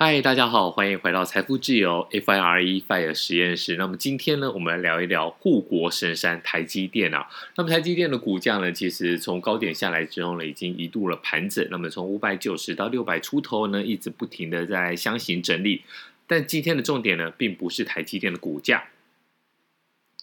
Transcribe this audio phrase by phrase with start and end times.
[0.00, 3.74] 嗨，大家好，欢迎回到财富自由 FIRE FIRE 实验室。
[3.74, 7.26] 那么今天呢，我们来聊一聊护国神山台积电啊。
[7.56, 11.66] 那么台积电的股价呢，其实从高点下来之后呢，已经一度了盘整。
[11.72, 15.82] 那么从五百九十到六百出头呢，一直不停的在箱型整理。
[16.28, 18.84] 但今天的重点呢，并不是台积电的股价。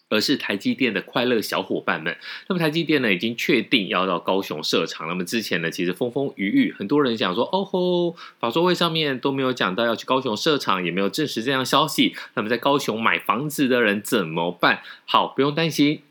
[0.10, 2.16] 而是台积电的快乐小伙伴们。
[2.48, 5.08] 那么台积电呢，已经确定要到高雄设厂。
[5.08, 12.16] 那么之前呢，其实风风雨雨，很多人想说，哦吼，法说会上面都没有讲到要去高雄设厂，也没有证实这样消息。
[12.36, 14.82] 那么在高雄买房子的人怎么办？
[15.06, 16.02] 好，不用担心，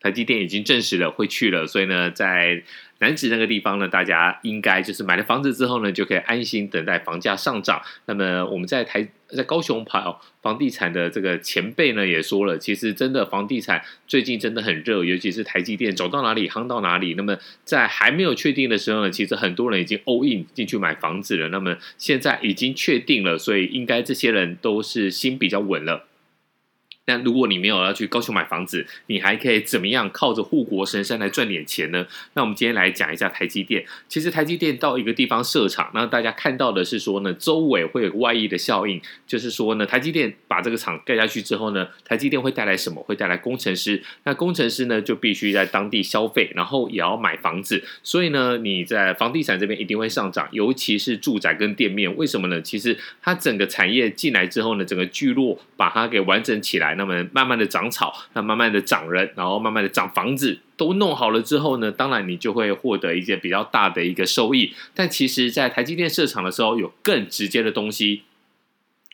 [0.00, 1.66] 台积电已经证实了会去了。
[1.66, 2.62] 所以呢，在
[2.98, 7.82] 楠梓那个地方呢，大家应该就是买了房子之后呢，就可以安心等待房价上涨。
[8.06, 17.14] 那么我们在台在高雄跑房地产的这个前辈呢，也说了，其实真的房地产最近真的很热，尤其是台积电走到哪里夯到哪里。
[17.14, 21.48] 那么在还没有确定的时候呢，其实很多人已经 all in 进去买房子了。
[21.48, 26.04] 那么现在已经确定了，所以应该这些人都是心比较稳了。
[27.06, 32.06] 那如果你没有要去高雄买房子，你还可以怎么样靠着护国神山来赚点钱呢？
[32.34, 33.84] 那我们今天来讲一下台积电。
[34.06, 43.02] 其实台积电到一个地方设厂，那大家看到的是说呢，周围会有外溢的效应，就是说呢，台积电把这个厂盖下去之后呢，台积电会带来什么？
[43.02, 44.00] 会带来工程师。
[44.22, 47.82] 那工程师呢，就必须在当地消费，然后也要买房子。
[48.04, 52.16] 所以呢，你在房地产这边一定会上涨，尤其是住宅跟店面。
[52.16, 52.62] 为什么呢？
[52.62, 56.91] 其实它整个产业进来之后呢，整个聚落把它给完整起来。
[56.96, 64.74] 那么慢慢的长草，那慢慢的长人，然后慢慢的长房子，都弄好了之后呢，当然你就会获得一些比较大的一个收益。
[64.94, 68.22] 但其实，在台积电设厂的时候，有更直接的东西。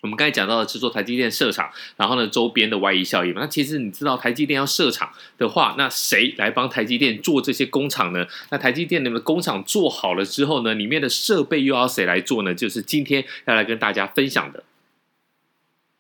[0.01, 3.35] 我们刚才讲到的是说台积电设厂，然后呢，周边的外溢效应。
[3.35, 8.25] 那其实你知道台积电要设厂的话，那谁来帮台积电做这些工厂呢？
[8.51, 12.55] 那台积电你们的工厂做好了之后呢，里面的设备又要谁来做呢？
[12.55, 14.63] 就是今天要来跟大家分享的。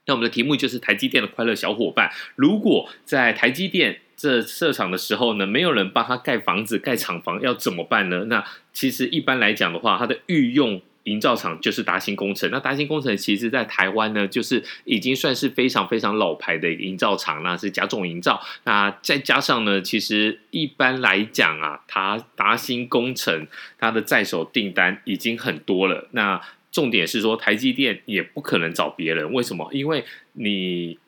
[0.09, 2.11] 那我们的题目就是台积电的快乐小伙伴。
[2.34, 8.24] 如果在台积电这设厂的时候呢，没有人帮他盖房子、盖厂房，要怎么办呢？
[8.24, 8.42] 那
[8.73, 12.51] 其实一般来讲的话，它的御用营造厂就是达新工程。
[12.51, 18.42] 那达新工程其实在台湾呢，就是已经算是非常非常老牌的一个营造厂，那是甲种营造。
[18.64, 23.47] 那再加上呢，其实一般来讲啊，它达新工程
[23.79, 26.08] 它的在手订单已经很多了。
[26.13, 29.68] 那重点是说，台积电也不可能找别人，为什么？
[29.73, 30.98] 因为你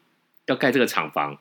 [0.47, 1.39] 要盖这个厂房，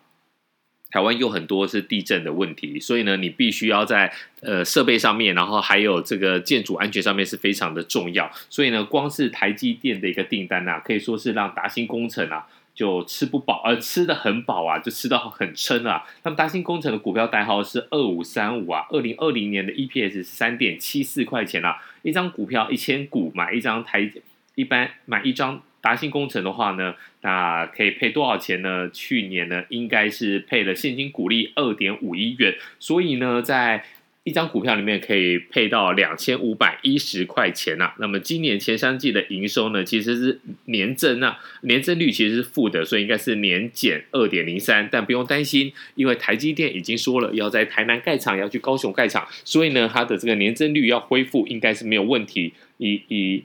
[0.91, 8.31] 台湾有很多是地震的问题，所以呢，你必须要在呃设备上面，然后还有这个建筑安全上面是非常的重要。
[8.49, 12.47] 所以呢，光是台积电的一个订单啊，可以说是让达新工程啊。
[12.75, 16.05] 就吃不饱，而、呃、吃得很饱啊，就吃到很撑啊。
[16.23, 21.75] 那么达新工程的股票代号是二五三五啊，二零二零年的 EPS 是三点七四块钱啊。
[22.01, 24.09] 一张股票一千股买一张台，
[24.55, 28.89] 一般买一张达信工程的话呢，那可以配多少钱呢？
[28.89, 33.85] 去年呢，应该是配了现金股利二点五亿元，所以呢，在
[34.25, 37.95] 一张股票里面可以配到两千五百一十块钱呐、啊。
[37.99, 44.87] 那么今年前三季的营收呢，其实是年增啊，年增率其实是负的，所以应该是年减二点零三。
[44.91, 52.53] 但不用担心，因为台积电已经说了要在台南盖厂，要去高雄盖厂，所以呢，它的这个年增率要恢复应该是没有问题。
[52.77, 53.43] 以以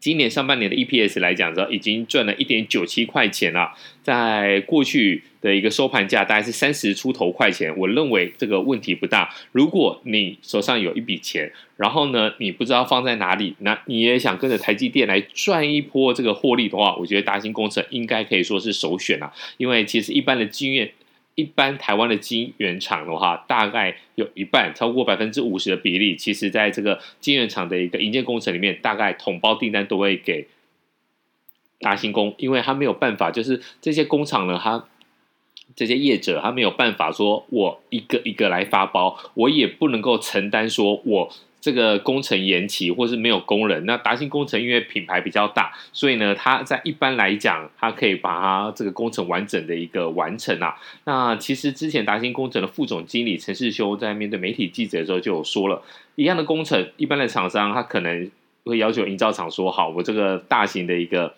[0.00, 3.74] 今年上半年的 EPS 来讲，已经赚了一点九七块钱了。
[4.02, 9.28] 在过去的一个收盘价大概是三十出头块钱，我认为这个问题不大。
[9.52, 19.30] 如果你手上有一笔钱，然后呢，你不知道放在哪里，那你也想跟着台积电来赚一波这个获利的话，我觉得达新工程应该可以说是首选啊。
[19.58, 20.90] 因为其实一般的经验。
[21.40, 30.48] 一般台湾的晶圆厂的话，大概有一半，超过百分之五十的比例，其实在这个晶圆厂的一个营建工程里面，大概统包订单都会给
[31.78, 34.84] 达新工，因为他没有办法，就是这些工厂呢，他
[35.74, 41.32] 这些业者他没有办法说，我一个一个来发包，我也不能够承担说我。
[41.60, 50.74] 这个工程延期或是没有工人，那达兴工程因为品牌比较大，所以呢，它在一般来讲，它可以把它这个工程完整的一个完成啊。
[51.04, 55.82] 那其实之前达兴工程的副总经理陈世修在面对媒体记者的时候就有说了，
[56.14, 58.30] 一样的工程，一般的厂商他可能
[58.64, 61.34] 会要求营造厂说好，我这个大型的一个。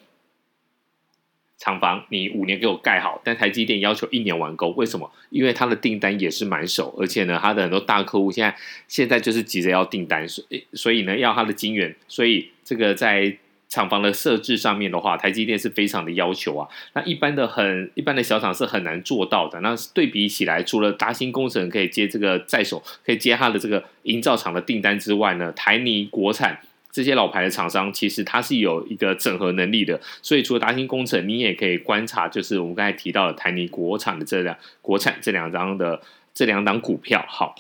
[1.63, 5.09] 厂房你五年给我盖好，但台积电要求一年完工，为什么？
[5.31, 8.57] 因为它的订单也是满手，而且呢，它的很多大客户现在
[8.89, 13.37] 现在就是急着要订单，所以所以呢，要它的晶圆，所以这个在
[13.69, 16.69] 厂房的设置上面的话，台积电是非常的要求啊。
[16.95, 19.61] 那一般的很一般的小厂是很难做到的。
[19.61, 26.59] 那对比起来，除了达新工程可以接这个在手，可以接他的这个营造厂的订单之外呢，台泥国产。
[26.93, 29.99] 这些老牌的厂商，其实它是有一个整合能力的。
[30.21, 36.03] 所以除了达新工程，你也可以观察，就是我们刚才提到的台泥国产的这两国产这两张的
[36.35, 37.25] 这两档股票。
[37.27, 37.55] 好，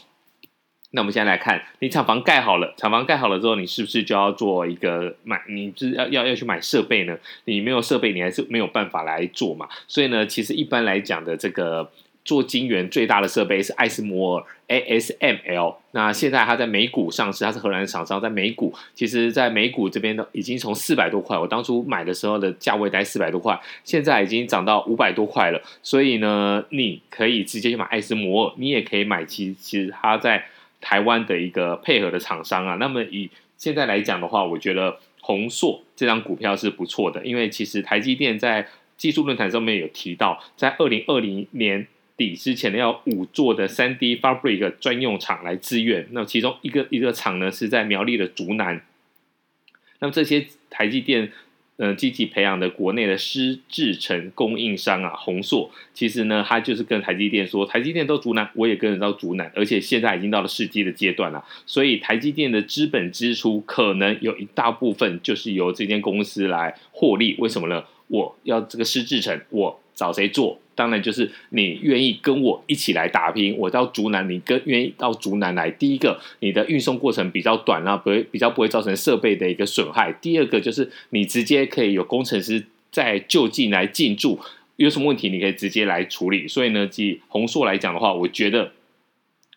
[0.90, 5.40] 那我们现在来看，你厂房盖好了，厂房盖好了之后，你是不是就要做一个买？
[5.48, 7.18] 你是要要要去买设备呢？
[7.46, 9.66] 你没有设备，你还是没有办法来做嘛。
[9.88, 11.90] 所以呢，其实一般来讲的这个。
[12.24, 25.60] 做晶圆最大的设备是艾斯摩尔 ASML，那现在它在美股上市，它是荷兰厂商，在美股，其实，在美股这边的已经从四百多块，我当初买的时候的价位在四百多块，现在已经涨到五百多块了。
[25.82, 30.44] 所以呢，你可以直接去买艾斯摩尔，你也可以买其其实它在
[30.80, 32.76] 台湾的一个配合的厂商啊。
[32.76, 33.28] 那么以
[33.58, 41.88] 现在来讲的话，我觉得宏硕这张股票是不错的，因为其实台积电在技术论坛上面有提到，在二零二零年。
[42.16, 48.82] 底之前呢，要五座的三 D Fabric 专用厂来支援，那其中一个一个厂呢是在苗栗的竹南。
[50.00, 51.32] 那么这些台积电
[51.76, 67.36] 呃积极培养的国内的湿制成供应商啊，宏硕其实呢，他就是跟台积电说，台积电都竹南，我也跟着到竹南，而且现在已经到了试机的阶段了，所以台积电的资本支出可能有一大部分就是由这间公司来获利。
[67.38, 67.84] 为什么呢？
[68.08, 70.60] 我要这个湿制成，我找谁做？
[70.74, 75.70] 当然就是你愿意跟我一起来打拼，我到竹南，你跟愿意到竹南来。
[75.70, 80.12] 第一个，你的运送过程比较短啊，不会比较不会造成设备的一个损害。
[80.20, 84.38] 第二个就是你直接可以有工程师在就近来进驻，
[84.76, 86.46] 有什么问题你可以直接来处理。
[86.48, 88.72] 所以呢，即宏硕来讲的话，我觉得。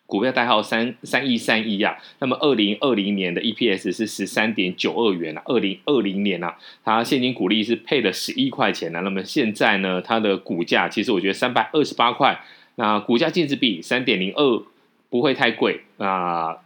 [0.06, 12.40] 股票代号三三一三一啊，那么二零二零年的 EPS 是十三点九二元啊，二零二零年啊，它现金股利是配了十一块钱啊，那么现在呢，它的股价其实我觉得三百二十八块，
[12.76, 14.62] 那股价净值比三点零二
[15.10, 16.58] 不会太贵啊，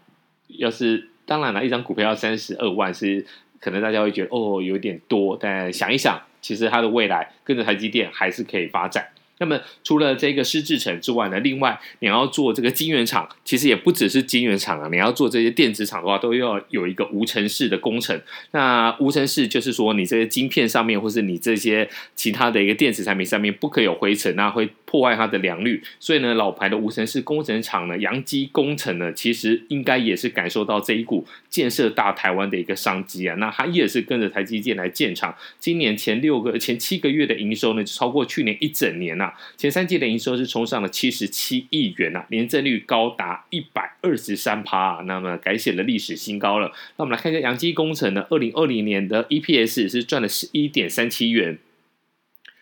[0.48, 3.24] 要是当然了，一张股票要三十二万是
[3.58, 9.08] 可能大家会觉得哦有点多，但想一想，其实它的未来跟着台积电还是可以发展。
[9.40, 18.20] 那么除了这个湿制程之外呢，另外你要做这个晶圆厂，其实也不只是晶圆厂啊，你要做这些电子厂的话，都要有一个无尘室的工程。
[18.52, 25.80] 那无尘室就是说，你这些晶片上面，或是你这些其他的一个电子产品上面，不可以有灰尘，那会破坏它的良率。
[26.00, 33.36] 所以呢，老牌的无尘室工程厂呢，扬基工程呢，其实应该也是感受到这一股建设大台湾的一个商机啊。
[33.36, 39.34] 那它也是跟着台积电来建厂，今年前六个、前七个月的营收呢，就超过去年一整年呐、啊。
[39.56, 46.72] 前三季的营收是冲上了七十七亿元呐，年增率高达一百二十三趴，那么改写了历史新高了。
[46.96, 51.58] 那我们来看一下扬基工程呢，二零二零年的 EPS 是赚了十一点三七元。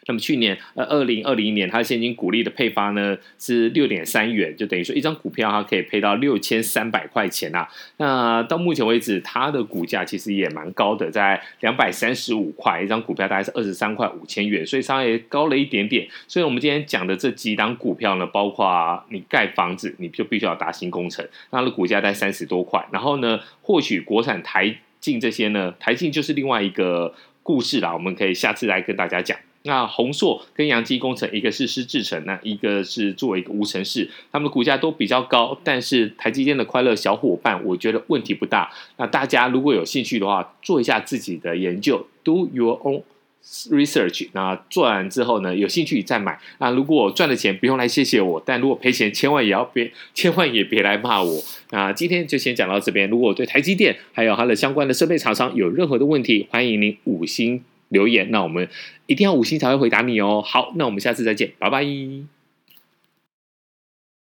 [0.09, 7.69] 那么去年，呃，二零二零年，它现金股利的配发呢是六点三元，就等于说一张股票它可以配到六千三百块钱啊。
[7.99, 16.09] 那到目前为止，它的股价其实也蛮高的，在两百三十五块一张股票，大概是二十三块五千元，所以稍微高了一点点。
[16.27, 22.83] 所以我们今天讲的这几档股票呢，包括你盖房子，你就必须要达新工程，它的股价在三十多块。
[22.91, 29.39] 然后呢，或许国产台进这些呢，台进就是另外一个故事啦，我们可以下次来跟大家讲。
[29.65, 38.71] 那宏硕跟扬基工程，一个是湿制程，那一个是作为一个无尘室，他们的股价都比较高，但是台积电的快乐小伙伴，我觉得问题不大。
[38.97, 43.03] 那大家如果有兴趣的话，做一下自己的研究，do your own
[43.71, 44.29] research。
[44.33, 46.39] 那做完之后呢，有兴趣再买。
[46.59, 51.43] 那如果赚了钱，不用来谢谢我；但如果赔钱，千万也要别，千万也别来骂我。
[51.71, 53.11] 那今天就先讲到这边。
[53.11, 58.69] 如果对台积电还有它的相关的设备厂商有任何的问题，欢迎您五星留言，那我们
[59.07, 60.43] 一定要五星才会回答你哦。
[60.45, 62.38] 好，那我们下次再见，拜拜。